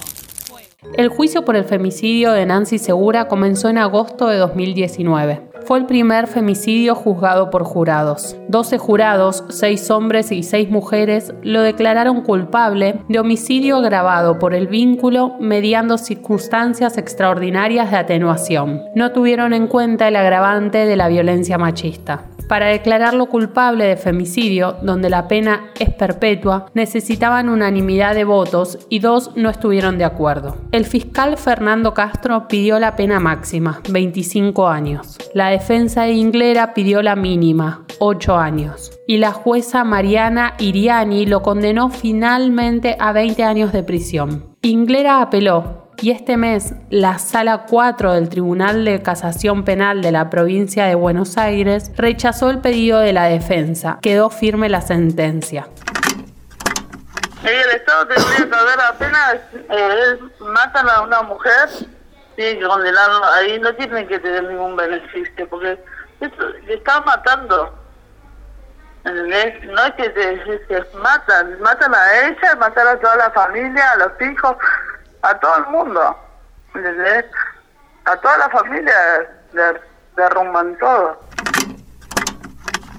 El 0.96 1.08
juicio 1.08 1.44
por 1.44 1.54
el 1.54 1.64
femicidio 1.64 2.32
de 2.32 2.46
Nancy 2.46 2.78
Segura 2.78 3.28
comenzó 3.28 3.68
en 3.68 3.78
agosto 3.78 4.26
de 4.26 4.38
2019. 4.38 5.49
Fue 5.70 5.78
el 5.78 5.86
primer 5.86 6.26
femicidio 6.26 6.96
juzgado 6.96 7.48
por 7.48 7.62
jurados. 7.62 8.36
12 8.48 8.76
jurados, 8.78 9.44
6 9.50 9.88
hombres 9.92 10.32
y 10.32 10.42
6 10.42 10.68
mujeres, 10.68 11.32
lo 11.44 11.62
declararon 11.62 12.22
culpable 12.22 13.04
de 13.08 13.20
homicidio 13.20 13.76
agravado 13.76 14.40
por 14.40 14.52
el 14.52 14.66
vínculo 14.66 15.36
mediando 15.38 15.96
circunstancias 15.96 16.98
extraordinarias 16.98 17.92
de 17.92 17.98
atenuación. 17.98 18.82
No 18.96 19.12
tuvieron 19.12 19.52
en 19.52 19.68
cuenta 19.68 20.08
el 20.08 20.16
agravante 20.16 20.86
de 20.86 20.96
la 20.96 21.06
violencia 21.06 21.56
machista. 21.56 22.24
Para 22.50 22.66
declararlo 22.66 23.26
culpable 23.26 23.84
de 23.84 23.96
femicidio, 23.96 24.74
donde 24.82 25.08
la 25.08 25.28
pena 25.28 25.70
es 25.78 25.90
perpetua, 25.90 26.66
necesitaban 26.74 27.48
unanimidad 27.48 28.16
de 28.16 28.24
votos 28.24 28.76
y 28.88 28.98
dos 28.98 29.30
no 29.36 29.50
estuvieron 29.50 29.98
de 29.98 30.04
acuerdo. 30.04 30.56
El 30.72 30.84
fiscal 30.84 31.36
Fernando 31.38 31.94
Castro 31.94 32.48
pidió 32.48 32.80
la 32.80 32.96
pena 32.96 33.20
máxima, 33.20 33.80
25 33.88 34.66
años. 34.66 35.16
La 35.32 35.50
defensa 35.50 36.02
de 36.02 36.14
Inglera 36.14 36.74
pidió 36.74 37.02
la 37.02 37.14
mínima, 37.14 37.84
8 38.00 38.36
años. 38.36 38.98
Y 39.06 39.18
la 39.18 39.30
jueza 39.30 39.84
Mariana 39.84 40.54
Iriani 40.58 41.26
lo 41.26 41.42
condenó 41.42 41.88
finalmente 41.88 42.96
a 42.98 43.12
20 43.12 43.44
años 43.44 43.72
de 43.72 43.84
prisión. 43.84 44.56
Inglera 44.62 45.22
apeló, 45.22 45.89
y 46.02 46.10
este 46.10 46.36
mes 46.36 46.74
la 46.88 47.18
Sala 47.18 47.66
4 47.68 48.12
del 48.12 48.28
Tribunal 48.28 48.84
de 48.84 49.02
Casación 49.02 49.64
Penal 49.64 50.00
de 50.02 50.12
la 50.12 50.30
provincia 50.30 50.86
de 50.86 50.94
Buenos 50.94 51.36
Aires 51.36 51.92
rechazó 51.96 52.50
el 52.50 52.60
pedido 52.60 53.00
de 53.00 53.12
la 53.12 53.24
defensa. 53.24 53.98
Quedó 54.00 54.30
firme 54.30 54.68
la 54.68 54.80
sentencia. 54.80 55.68
El 57.42 57.70
Estado 57.70 58.06
tendría 58.06 58.48
que 58.48 58.54
haber 58.54 58.80
apenas 58.80 59.36
eh, 59.52 60.18
matan 60.40 60.88
a 60.88 61.02
una 61.02 61.22
mujer, 61.22 61.68
tienen 62.36 62.60
que 62.60 62.66
condenarlo 62.66 63.24
ahí, 63.24 63.58
no 63.58 63.74
tienen 63.74 64.06
que 64.06 64.18
tener 64.18 64.44
ningún 64.44 64.76
beneficio, 64.76 65.48
porque 65.48 65.78
esto, 66.20 66.48
están 66.68 67.04
matando. 67.04 67.74
¿Entendés? 69.04 69.64
No 69.64 69.82
es 69.82 69.92
que 69.94 70.12
se, 70.68 70.98
matan, 70.98 71.58
matan 71.60 71.94
a 71.94 72.28
ella, 72.28 72.54
matan 72.58 72.86
a 72.86 72.96
toda 72.96 73.16
la 73.16 73.30
familia, 73.30 73.90
a 73.92 73.96
los 73.96 74.12
hijos, 74.20 74.56
a 75.22 75.38
todo 75.38 75.56
el 75.58 75.66
mundo, 75.66 76.16
¿entendés? 76.74 77.26
A 78.04 78.16
toda 78.16 78.38
la 78.38 78.48
familia 78.50 78.94
derrumban 80.16 80.76
todo. 80.78 81.29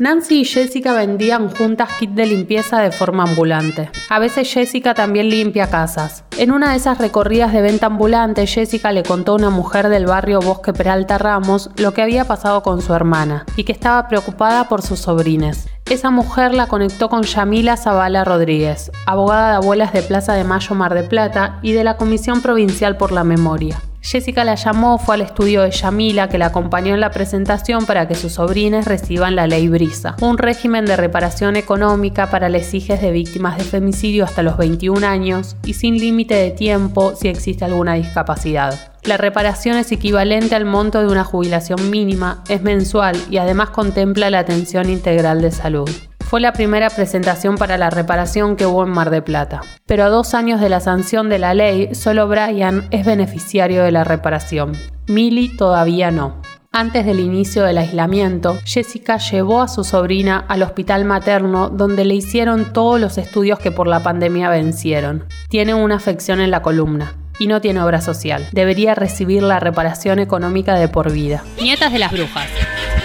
Nancy 0.02 0.42
y 0.42 0.46
Jessica 0.46 0.94
vendían 0.94 1.52
juntas 1.52 1.90
kit 2.00 2.10
de 2.10 2.26
limpieza 2.26 2.80
de 2.80 2.92
forma 2.92 3.22
ambulante. 3.22 3.92
A 4.10 4.18
veces 4.18 4.52
Jessica 4.52 4.96
también 4.96 5.30
limpia 5.30 5.70
casas. 5.70 6.24
En 6.40 6.52
una 6.52 6.72
de 6.72 6.78
esas 6.78 6.98
recorridas 6.98 7.54
de 7.54 7.62
venta 7.62 7.86
ambulante, 7.86 8.48
Jessica 8.48 8.92
le 8.92 9.04
contó 9.04 9.34
a 9.34 9.36
una 9.36 9.52
mujer 9.52 9.90
del 9.90 10.08
barrio 10.08 10.40
Bosque 10.40 10.74
Peralta 10.74 11.20
Ramos 11.20 11.70
lo 11.78 11.94
que 11.94 12.02
había 12.02 12.26
pasado 12.26 12.64
con 12.64 12.82
su 12.82 12.96
hermana 12.96 13.46
y 13.56 13.64
que 13.64 13.74
estaba 13.74 14.08
preocupada 14.08 14.68
por 14.68 14.82
sus 14.82 14.98
sobrines. 14.98 15.70
Esa 15.88 16.10
mujer 16.10 16.56
la 16.56 16.66
conectó 16.66 17.08
con 17.08 17.22
Yamila 17.22 17.78
Zavala 17.78 18.24
Rodríguez, 18.24 18.92
abogada 19.06 19.52
de 19.52 19.56
abuelas 19.58 19.94
de 19.94 20.02
Plaza 20.02 20.34
de 20.34 20.44
Mayo 20.44 20.74
Mar 20.74 20.96
de 20.96 21.04
Plata 21.04 21.60
y 21.62 21.74
de 21.74 21.84
la 21.84 21.98
Comisión 21.98 22.42
Provincial 22.42 22.98
por 22.98 23.12
la 23.12 23.24
Memoria. 23.24 23.80
Jessica 24.02 24.44
la 24.44 24.56
llamó, 24.56 24.98
fue 24.98 25.16
al 25.16 25.22
estudio 25.22 25.62
de 25.62 25.72
Yamila, 25.72 26.28
que 26.28 26.38
la 26.38 26.48
acompañó 26.48 26.94
en 26.94 27.02
la 27.02 27.12
presentación 27.12 27.86
para 27.86 28.08
que 28.08 28.16
sus 28.16 28.34
sobrines 28.34 28.86
reciban 28.86 29.36
la 29.36 29.46
ley 29.46 29.68
Brisa, 29.68 30.16
un 30.22 30.38
régimen 30.38 30.86
de 30.86 30.98
reparación 30.98 31.56
económica 31.56 32.30
para 32.30 32.50
hijas 32.74 33.02
de 33.02 33.12
víctimas 33.12 33.58
de 33.58 33.64
femicidio 33.64 34.24
hasta 34.24 34.44
los 34.44 34.58
21 34.58 35.06
años 35.06 35.56
y 35.66 35.74
sin 35.74 35.98
límite 35.98 36.36
de 36.36 36.52
tiempo 36.52 37.16
si 37.16 37.28
existe 37.28 37.66
alguna 37.66 37.96
discapacidad. 37.96 38.92
La 39.04 39.18
reparación 39.18 39.78
es 39.78 39.92
equivalente 39.92 40.56
al 40.56 40.66
monto 40.66 41.02
de 41.02 41.08
una 41.08 41.24
jubilación 41.24 41.90
mínima, 41.90 42.44
es 42.50 42.62
mensual 42.62 43.18
y 43.32 43.38
además 43.38 43.72
contempla 43.72 44.30
la 44.30 44.40
atención 44.40 44.90
integral 44.90 45.42
de 45.42 45.52
salud. 45.52 45.90
Fue 46.32 46.40
la 46.40 46.54
primera 46.54 46.90
presentación 46.90 47.58
para 47.58 47.78
la 47.78 47.90
reparación 47.90 48.56
que 48.56 48.66
hubo 48.66 48.86
en 48.86 48.90
Mar 48.90 49.10
de 49.10 49.22
Plata. 49.22 49.60
Pero 49.86 50.06
a 50.06 50.08
dos 50.08 50.34
años 50.34 50.62
de 50.62 50.70
la 50.70 50.80
sanción 50.80 51.28
de 51.28 51.40
la 51.40 51.54
ley, 51.54 51.94
solo 51.94 52.26
Brian 52.30 52.88
es 52.90 53.06
beneficiario 53.06 53.84
de 53.84 53.92
la 53.92 54.06
reparación. 54.06 54.72
Millie 55.08 55.58
todavía 55.58 56.10
no. 56.10 56.42
Antes 56.72 57.06
del 57.06 57.20
inicio 57.20 57.64
del 57.64 57.80
aislamiento, 57.80 58.58
Jessica 58.64 59.18
llevó 59.18 59.62
a 59.62 59.68
su 59.68 59.84
sobrina 59.84 60.46
al 60.48 60.64
hospital 60.64 61.04
materno 61.04 61.68
donde 61.68 62.06
le 62.06 62.16
hicieron 62.16 62.72
todos 62.72 62.98
los 62.98 63.18
estudios 63.18 63.60
que 63.60 63.72
por 63.72 63.88
la 63.88 64.02
pandemia 64.02 64.50
vencieron. 64.50 65.26
Tiene 65.50 65.74
una 65.74 65.98
afección 65.98 66.40
en 66.40 66.52
la 66.52 66.62
columna 66.62 67.14
y 67.40 67.48
no 67.48 67.60
tiene 67.60 67.82
obra 67.82 68.00
social. 68.00 68.48
Debería 68.54 68.96
recibir 68.96 69.44
la 69.44 69.60
reparación 69.60 70.18
económica 70.20 70.76
de 70.76 70.88
por 70.88 71.12
vida. 71.12 71.44
Nietas 71.62 71.92
de 71.92 72.00
las 72.00 72.14
brujas. 72.14 72.48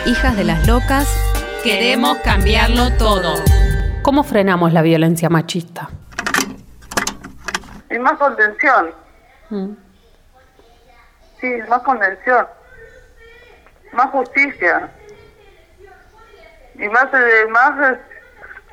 Hijas 0.07 0.37
de 0.37 0.45
las 0.45 0.65
locas 0.69 1.36
Queremos 1.67 2.19
cambiarlo 2.19 2.93
todo. 2.97 3.43
¿Cómo 4.03 4.23
frenamos 4.23 4.73
la 4.73 4.83
violencia 4.83 5.29
machista? 5.29 5.89
Y 7.91 7.99
más 7.99 8.17
contención. 8.19 8.95
Mm. 9.51 9.73
Sí, 11.41 11.59
más 11.69 11.83
contención. 11.83 12.47
Más 13.95 14.11
justicia. 14.11 14.93
Y 16.77 16.89
más, 16.89 17.09
eh, 17.13 17.47
más 17.51 17.91
eh, 17.91 18.01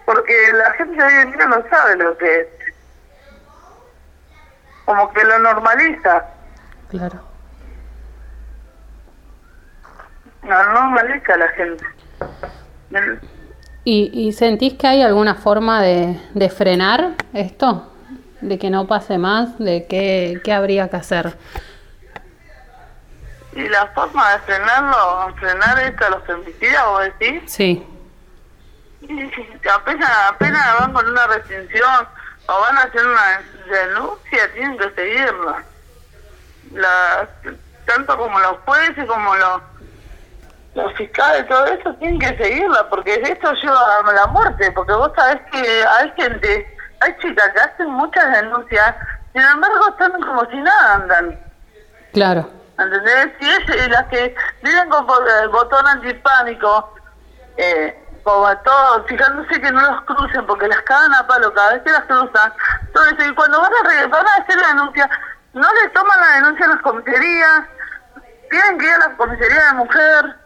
porque 0.06 0.36
la 0.53 0.71
gente 0.73 1.03
hoy 1.03 1.13
en 1.13 1.32
día 1.32 1.47
no 1.47 1.67
sabe 1.71 1.95
lo 1.95 2.15
que 2.15 2.41
es. 2.41 2.47
Como 4.86 5.12
que 5.13 5.23
lo 5.23 5.39
normaliza. 5.39 6.25
Claro. 6.91 7.19
No 10.43 10.73
normaliza 10.73 11.38
la 11.38 11.47
gente. 11.53 11.84
¿Y, 13.86 14.32
sentís 14.34 14.75
que 14.75 14.88
hay 14.88 15.01
alguna 15.01 15.36
forma 15.36 15.82
de, 15.82 16.49
frenar 16.56 17.15
esto? 17.34 17.91
¿De 18.41 18.58
que 18.58 18.69
no 18.69 18.88
pase 18.88 19.17
más? 19.17 19.60
¿De 19.60 19.86
qué, 19.88 20.41
qué 20.43 20.53
habría 20.53 20.89
que 20.89 20.97
hacer? 20.97 21.38
¿Y 23.56 23.67
la 23.69 23.88
forma 23.88 24.34
de 24.34 24.39
frenarlo, 24.39 25.36
frenar 25.36 25.79
esto 25.79 26.06
a 26.06 26.10
los 26.10 26.23
femicidas, 26.23 26.86
vos 26.86 27.03
decís? 27.03 27.43
Sí. 27.45 27.88
apenas, 29.73 30.10
apenas 30.29 30.79
van 30.79 30.93
con 30.93 31.08
una 31.08 31.27
restricción 31.27 32.08
o 32.47 32.62
van 32.62 32.77
a 32.77 32.82
hacer 32.82 33.06
una 33.06 33.41
denuncia, 33.69 34.53
tienen 34.53 34.77
que 34.77 34.89
seguirla. 34.91 35.63
La, 36.73 37.29
tanto 37.86 38.17
como 38.17 38.39
los 38.39 38.58
jueces 38.65 39.06
como 39.06 39.36
los 39.36 39.62
los 40.75 40.93
fiscales, 40.95 41.47
todo 41.47 41.65
eso, 41.65 41.93
tienen 41.95 42.19
que 42.19 42.36
seguirla, 42.38 42.89
porque 42.89 43.13
esto 43.13 43.53
lleva 43.53 43.97
a 43.97 44.12
la 44.12 44.27
muerte, 44.27 44.71
porque 44.71 44.93
vos 44.93 45.12
sabés 45.15 45.39
que 45.51 45.86
hay 45.86 46.12
gente, 46.17 46.77
hay 46.99 47.15
chicas 47.17 47.49
que 47.53 47.59
hacen 47.59 47.89
muchas 47.91 48.31
denuncias, 48.31 48.95
sin 49.33 49.41
embargo 49.41 49.89
están 49.89 50.12
como 50.21 50.45
si 50.49 50.57
nada 50.57 50.95
andan. 50.95 51.39
Claro. 52.13 52.49
¿Entendés? 52.79 53.29
Si 53.39 53.49
es 53.49 53.89
las 53.89 54.05
que 54.05 54.36
viven 54.63 54.89
con 54.89 55.05
el 55.41 55.49
botón 55.49 55.88
antipánico, 55.88 56.93
eh, 57.57 57.99
como 58.23 58.57
todos, 58.59 59.05
fijándose 59.07 59.62
que 59.62 59.71
no 59.71 59.81
los 59.81 60.01
crucen, 60.05 60.45
porque 60.47 60.67
las 60.67 60.81
cagan 60.81 61.13
a 61.13 61.27
palo 61.27 61.53
cada 61.53 61.73
vez 61.73 61.83
que 61.83 61.91
las 61.91 62.03
cruzan, 62.05 62.53
todo 62.93 63.05
eso, 63.05 63.29
y 63.29 63.36
cuando 63.36 63.62
van 63.62 63.71
a, 63.73 64.07
van 64.07 64.27
a 64.27 64.36
hacer 64.36 64.57
la 64.57 64.67
denuncia, 64.69 65.09
no 65.53 65.67
le 65.81 65.89
toman 65.89 66.19
la 66.19 66.36
denuncia 66.36 66.65
a 66.65 66.69
las 66.69 66.81
comisarías, 66.81 67.62
tienen 68.49 68.79
que 68.79 68.86
ir 68.86 68.91
a 68.91 69.09
la 69.09 69.17
comisaría 69.17 69.65
de 69.65 69.73
mujer, 69.73 70.42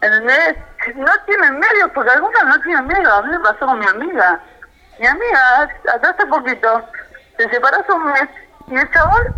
¿Entendés? 0.00 0.56
No 0.94 1.12
tienen 1.26 1.58
medios, 1.58 1.90
porque 1.94 2.10
algunas 2.10 2.44
no 2.44 2.60
tienen 2.60 2.86
medios. 2.86 3.12
A 3.12 3.22
mí 3.22 3.30
me 3.30 3.40
pasó 3.40 3.66
con 3.66 3.78
mi 3.78 3.86
amiga. 3.86 4.40
Mi 4.98 5.06
amiga, 5.06 5.70
hasta 5.92 6.10
hace 6.10 6.26
poquito, 6.26 6.84
se 7.36 7.48
separó 7.50 7.78
hace 7.78 7.92
un 7.92 8.04
mes 8.04 8.28
y 8.68 8.76
el 8.76 8.90
chabón, 8.92 9.34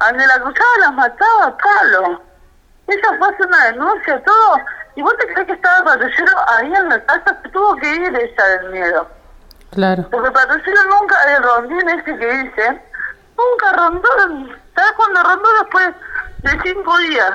donde 0.00 0.26
la 0.26 0.34
cruzaba, 0.34 0.78
las 0.80 0.92
mataba 0.92 1.46
a 1.46 1.56
palo. 1.56 2.22
Ella 2.86 3.08
fue 3.18 3.26
a 3.26 3.30
hacer 3.30 3.46
una 3.46 3.64
denuncia, 3.66 4.22
todo. 4.24 4.56
¿Y 4.96 5.02
vos 5.02 5.16
te 5.18 5.26
crees 5.32 5.46
que 5.46 5.52
estaba 5.52 5.78
el 5.78 5.84
patrullero 5.84 6.32
ahí 6.48 6.74
en 6.74 6.88
la 6.88 7.04
casa? 7.04 7.42
Tuvo 7.52 7.76
que 7.76 7.94
ir 7.94 8.16
ella 8.16 8.44
del 8.44 8.70
miedo. 8.70 9.08
Claro. 9.72 10.08
Porque 10.10 10.28
el 10.28 10.32
patrullero 10.32 10.84
nunca, 10.84 11.36
el 11.36 11.42
rondín 11.42 11.88
ese 11.88 12.16
que 12.16 12.26
dice, 12.26 12.82
nunca 13.36 13.72
rondó. 13.76 14.08
¿Sabes 14.74 14.92
cuándo 14.96 15.22
rondó? 15.22 15.48
Después 15.60 15.94
de 16.38 16.60
cinco 16.62 16.98
días. 16.98 17.32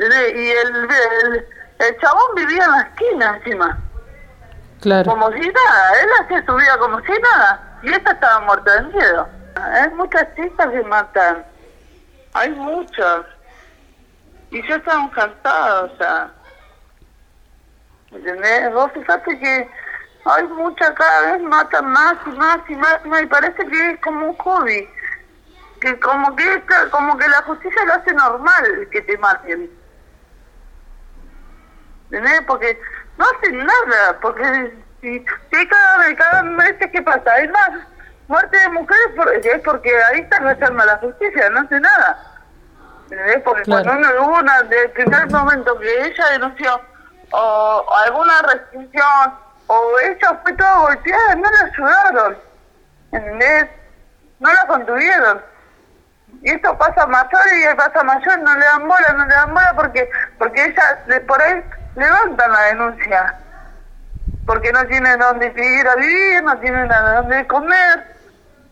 Y 0.00 0.50
el, 0.50 1.46
el, 1.78 2.00
chabón 2.00 2.34
vivía 2.34 2.64
en 2.64 2.70
la 2.70 2.80
esquina 2.80 3.36
encima. 3.36 3.78
Claro. 4.80 5.10
Como 5.10 5.30
si 5.32 5.40
nada, 5.40 6.00
él 6.00 6.08
hacía 6.22 6.46
su 6.46 6.54
vida 6.54 6.78
como 6.78 7.00
si 7.00 7.12
nada. 7.20 7.78
Y 7.82 7.92
esta 7.92 8.12
estaba 8.12 8.40
muerta 8.40 8.76
de 8.76 8.82
miedo. 8.94 9.28
Hay 9.56 9.90
muchas 9.90 10.26
chicas 10.34 10.68
que 10.68 10.82
matan. 10.84 11.44
Hay 12.32 12.50
muchas. 12.52 13.26
Y 14.50 14.66
ya 14.66 14.76
estamos 14.76 15.12
cansados, 15.12 15.92
o 15.92 15.96
sea. 15.98 16.30
¿Entendés? 18.12 18.72
Vos 18.72 18.90
fíjate 18.94 19.38
que 19.38 19.68
hay 20.24 20.44
muchas, 20.44 20.90
cada 20.92 21.32
vez 21.32 21.42
matan 21.42 21.86
más 21.92 22.14
y 22.24 22.30
más 22.30 22.58
y 22.70 22.74
más 22.74 23.00
y 23.04 23.08
más. 23.08 23.22
Y 23.22 23.26
parece 23.26 23.66
que 23.66 23.90
es 23.90 24.00
como 24.00 24.28
un 24.28 24.36
hobby. 24.38 24.88
Que 25.82 26.00
como 26.00 26.34
que, 26.36 26.62
como 26.90 27.18
que 27.18 27.28
la 27.28 27.42
justicia 27.42 27.84
lo 27.84 27.92
hace 27.94 28.14
normal 28.14 28.88
que 28.90 29.02
te 29.02 29.18
maten. 29.18 29.79
¿Entendés? 32.10 32.42
Porque 32.46 32.78
no 33.16 33.24
hacen 33.24 33.58
nada, 33.58 34.18
porque 34.20 34.72
si, 35.00 35.18
si 35.18 35.68
cada 35.68 35.98
vez, 35.98 36.14
cada 36.16 36.42
mes 36.42 36.74
que 36.78 37.02
pasa 37.02 37.32
hay 37.32 37.48
más 37.48 37.70
muerte 38.28 38.58
de 38.58 38.68
mujeres 38.70 39.44
es 39.44 39.60
porque 39.62 39.90
ahí 40.04 40.20
está 40.20 40.38
rechazando 40.38 40.84
la 40.84 40.96
justicia, 40.98 41.50
no 41.50 41.60
hace 41.60 41.80
nada. 41.80 42.40
¿entendés? 43.10 43.42
Porque 43.42 43.62
cuando 43.64 43.92
uno 43.92 44.08
hubo 44.20 44.38
una, 44.38 44.62
desde 44.62 44.84
el 44.84 44.90
primer 44.90 45.30
momento 45.30 45.78
que 45.78 46.06
ella 46.06 46.26
denunció 46.32 46.80
o, 47.32 47.86
alguna 48.06 48.42
restricción, 48.42 49.34
o 49.66 49.98
ella 50.00 50.40
fue 50.42 50.52
toda 50.54 50.78
golpeada, 50.78 51.34
no 51.36 51.50
la 51.50 51.72
ayudaron, 51.72 52.38
¿entendés? 53.12 53.66
No 54.38 54.52
la 54.52 54.66
contuvieron. 54.66 55.42
Y 56.42 56.50
esto 56.52 56.76
pasa 56.78 57.06
mayor 57.06 57.40
y 57.52 57.76
pasa 57.76 58.02
mayor, 58.04 58.38
no 58.38 58.54
le 58.54 58.64
dan 58.64 58.88
bola, 58.88 59.12
no 59.16 59.26
le 59.26 59.34
dan 59.34 59.52
bola 59.52 59.72
porque 59.74 60.08
porque 60.38 60.64
ella 60.64 61.04
por 61.26 61.42
ahí 61.42 61.62
levantan 61.96 62.52
la 62.52 62.60
denuncia. 62.62 63.34
Porque 64.46 64.72
no 64.72 64.84
tienen 64.86 65.18
dónde 65.18 65.52
ir 65.56 65.86
a 65.86 65.96
vivir, 65.96 66.42
no 66.42 66.58
tienen 66.58 66.88
dónde 66.88 67.46
comer, 67.46 68.16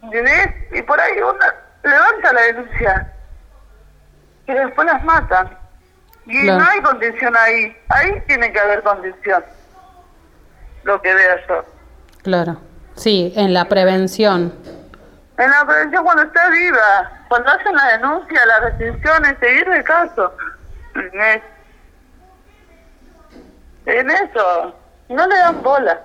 ¿entendés? 0.03 0.49
Y 0.73 0.83
por 0.83 1.01
ahí 1.01 1.21
una 1.21 1.55
levanta 1.83 2.33
la 2.33 2.41
denuncia. 2.43 3.13
Y 4.47 4.53
después 4.53 4.87
las 4.87 5.05
matan. 5.05 5.57
Y 6.27 6.45
no 6.45 6.63
hay 6.63 6.81
condición 6.83 7.35
ahí. 7.37 7.77
Ahí 7.89 8.23
tiene 8.27 8.53
que 8.53 8.61
haber 8.61 8.83
condición. 8.83 9.45
Lo 10.85 11.01
que 11.01 11.15
veo 11.15 11.37
yo. 11.49 11.65
Claro. 12.23 12.61
Sí, 12.95 13.33
en 13.37 13.55
la 13.55 13.67
prevención. 13.67 14.53
En 15.39 15.51
la 15.51 15.65
prevención 15.67 16.05
cuando 16.05 16.23
está 16.25 16.51
viva. 16.51 17.11
Cuando 17.29 17.51
hacen 17.51 17.75
la 17.75 17.87
denuncia, 17.93 18.47
las 18.47 18.61
restricciones, 18.63 19.39
seguir 19.39 19.69
el 19.69 19.85
caso. 19.85 20.35
En 23.89 24.11
eso. 24.11 24.75
No 25.09 25.27
le 25.27 25.39
dan 25.39 25.63
bola. 25.63 26.03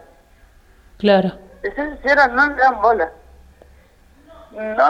Claro. 1.00 1.34
De 1.62 1.76
sincera, 1.76 2.28
no 2.28 2.48
le 2.48 2.56
dan 2.56 2.82
bola. 2.82 3.12
No, 4.52 4.84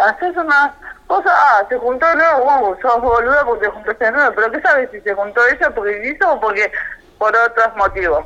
haces 0.00 0.36
una 0.36 0.74
cosa, 1.06 1.28
ah, 1.28 1.66
se 1.68 1.76
juntó 1.76 2.06
de 2.06 2.16
nuevo, 2.16 2.44
wow, 2.44 2.78
sos 2.80 3.00
boluda 3.02 3.44
porque 3.44 3.66
te 3.66 3.72
juntaste 3.72 4.04
de 4.04 4.12
nuevo, 4.12 4.32
pero 4.34 4.50
¿qué 4.52 4.60
sabes 4.60 4.90
si 4.92 5.00
se 5.00 5.12
juntó 5.12 5.40
ella 5.44 5.70
porque 5.74 6.08
hizo 6.08 6.32
o 6.32 6.40
porque 6.40 6.70
por 7.18 7.34
otros 7.36 7.76
motivos? 7.76 8.24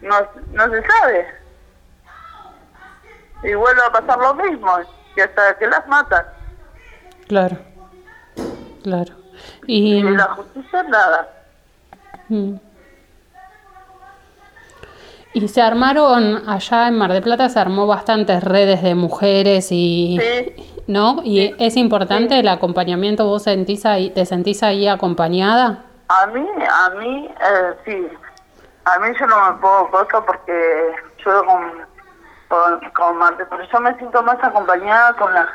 No, 0.00 0.16
no 0.52 0.70
se 0.70 0.82
sabe. 0.86 1.34
Y 3.44 3.54
vuelve 3.54 3.80
a 3.86 3.92
pasar 3.92 4.18
lo 4.18 4.34
mismo, 4.34 4.76
y 5.16 5.20
hasta 5.20 5.56
que 5.56 5.68
las 5.68 5.86
matan. 5.86 6.26
Claro, 7.28 7.56
claro. 8.82 9.14
Y, 9.66 9.98
y 9.98 10.02
la 10.02 10.24
justicia 10.24 10.82
nada. 10.82 11.43
Mm. 12.28 12.54
Y 15.34 15.48
se 15.48 15.60
armaron, 15.60 16.48
allá 16.48 16.86
en 16.86 16.96
Mar 16.96 17.12
del 17.12 17.22
Plata 17.22 17.48
se 17.48 17.58
armó 17.58 17.86
bastantes 17.86 18.42
redes 18.44 18.82
de 18.82 18.94
mujeres 18.94 19.68
y... 19.70 20.18
¿No? 20.86 21.22
Y 21.24 21.54
es 21.58 21.76
importante 21.76 22.38
el 22.38 22.46
acompañamiento, 22.46 23.26
¿vos 23.26 23.44
sentís 23.44 23.86
ahí, 23.86 24.10
te 24.10 24.26
sentís 24.26 24.62
ahí 24.62 24.86
acompañada? 24.86 25.82
A 26.08 26.26
mí, 26.26 26.46
a 26.70 26.90
mí, 26.90 27.26
eh, 27.26 27.74
sí. 27.84 28.08
A 28.84 28.98
mí 28.98 29.08
yo 29.18 29.26
no 29.26 29.50
me 29.50 29.58
puedo 29.60 29.90
cosa 29.90 30.24
porque 30.26 30.92
yo 31.24 31.44
con, 31.46 31.72
con, 32.48 32.90
con 32.90 33.36
pero 33.36 33.64
yo 33.72 33.80
me 33.80 33.96
siento 33.96 34.22
más 34.22 34.36
acompañada 34.42 35.14
con 35.14 35.32
las 35.32 35.48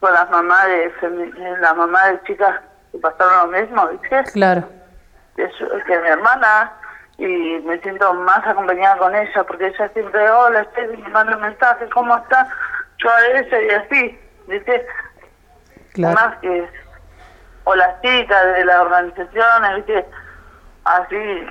con 0.00 0.12
las 0.12 0.30
mamás 0.30 0.66
de 0.66 1.56
la 1.60 1.74
mamá 1.74 2.06
de 2.08 2.22
chicas 2.24 2.60
que 2.92 2.98
pasaron 2.98 3.52
lo 3.52 3.58
mismo, 3.58 3.86
¿viste? 3.88 4.22
Claro. 4.32 4.64
Que, 5.36 5.50
que 5.86 5.98
mi 5.98 6.08
hermana 6.08 6.72
y 7.18 7.60
me 7.64 7.78
siento 7.80 8.12
más 8.14 8.46
acompañada 8.46 8.98
con 8.98 9.14
ella 9.14 9.44
porque 9.44 9.68
ella 9.68 9.88
siempre, 9.92 10.30
hola, 10.30 10.60
estoy 10.60 10.96
mandando 10.98 11.38
mensajes, 11.38 11.88
¿cómo 11.90 12.16
está? 12.16 12.46
Yo 12.98 13.10
a 13.10 13.26
ella 13.26 13.62
y 13.62 13.70
así, 13.70 14.20
¿viste? 14.46 14.86
Claro. 15.94 16.14
Más 16.14 16.38
que, 16.38 16.68
o 17.64 17.74
las 17.74 18.00
chicas 18.02 18.44
de 18.54 18.64
las 18.64 18.80
organizaciones, 18.80 19.76
¿viste? 19.76 20.06
Así, 20.84 21.46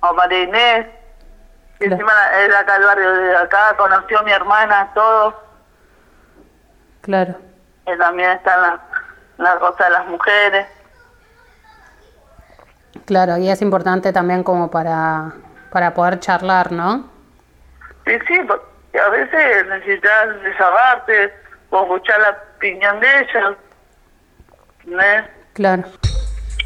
o 0.00 0.14
María 0.14 0.42
Inés, 0.42 0.86
que 1.78 1.86
encima 1.86 2.12
era 2.38 2.60
acá 2.60 2.76
el 2.76 2.84
barrio 2.84 3.12
de 3.12 3.36
acá, 3.36 3.74
conoció 3.76 4.18
a 4.18 4.22
mi 4.22 4.32
hermana, 4.32 4.90
todo. 4.94 5.42
Claro. 7.02 7.36
Y 7.86 7.96
también 7.98 8.30
está 8.30 8.56
la, 8.58 8.80
la 9.38 9.58
cosa 9.58 9.84
de 9.84 9.90
las 9.90 10.06
mujeres. 10.06 10.66
Claro, 13.04 13.36
y 13.36 13.48
es 13.48 13.62
importante 13.62 14.12
también 14.12 14.42
como 14.42 14.70
para, 14.70 15.32
para 15.70 15.94
poder 15.94 16.20
charlar, 16.20 16.72
¿no? 16.72 17.08
Sí, 18.06 18.12
sí, 18.26 18.34
a 18.98 19.08
veces 19.10 19.66
necesitas 19.66 20.42
desahogarte 20.42 21.32
o 21.70 21.82
escuchar 21.82 22.20
la 22.20 22.38
opinión 22.56 23.00
de 23.00 23.20
ella. 23.20 23.56
¿no? 24.86 25.02
Claro. 25.52 25.84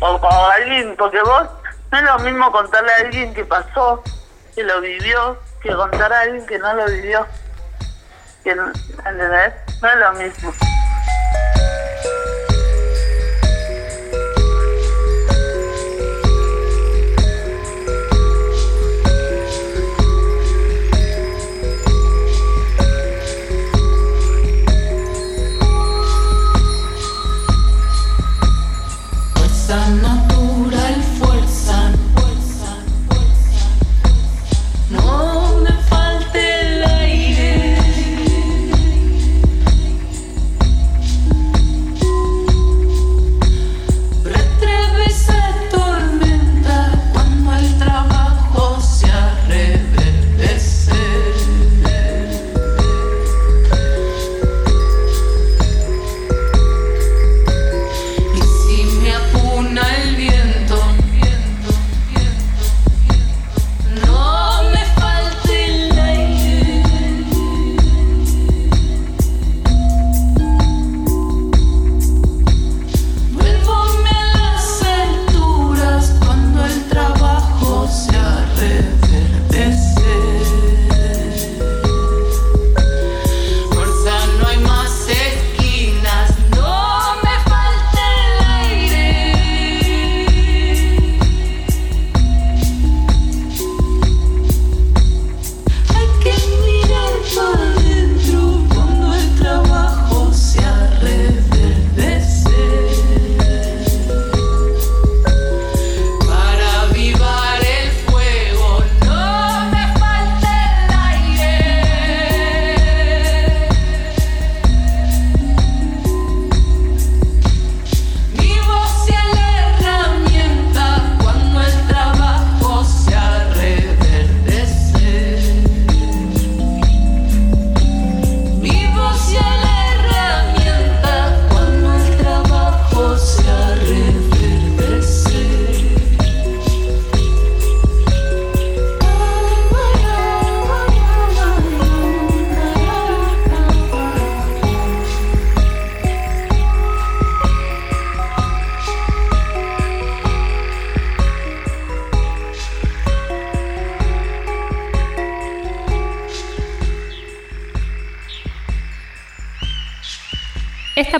O 0.01 0.21
con 0.21 0.31
alguien, 0.33 0.95
porque 0.97 1.21
vos 1.23 1.49
no 1.91 1.99
es 1.99 2.05
lo 2.05 2.19
mismo 2.21 2.53
contarle 2.53 2.93
a 2.93 2.97
alguien 3.07 3.35
que 3.35 3.45
pasó, 3.45 4.03
que 4.55 4.65
lo 4.65 4.81
vivió, 4.81 5.39
que 5.63 5.75
contar 5.75 6.13
a 6.13 6.21
alguien 6.21 6.47
que 6.47 6.59
no 6.59 6.75
lo 6.75 6.87
vivió. 6.87 7.27
Que, 8.45 8.51
¿Entendés? 8.51 9.55
No 9.83 9.89
es 9.89 9.97
lo 9.97 10.13
mismo. 10.13 10.53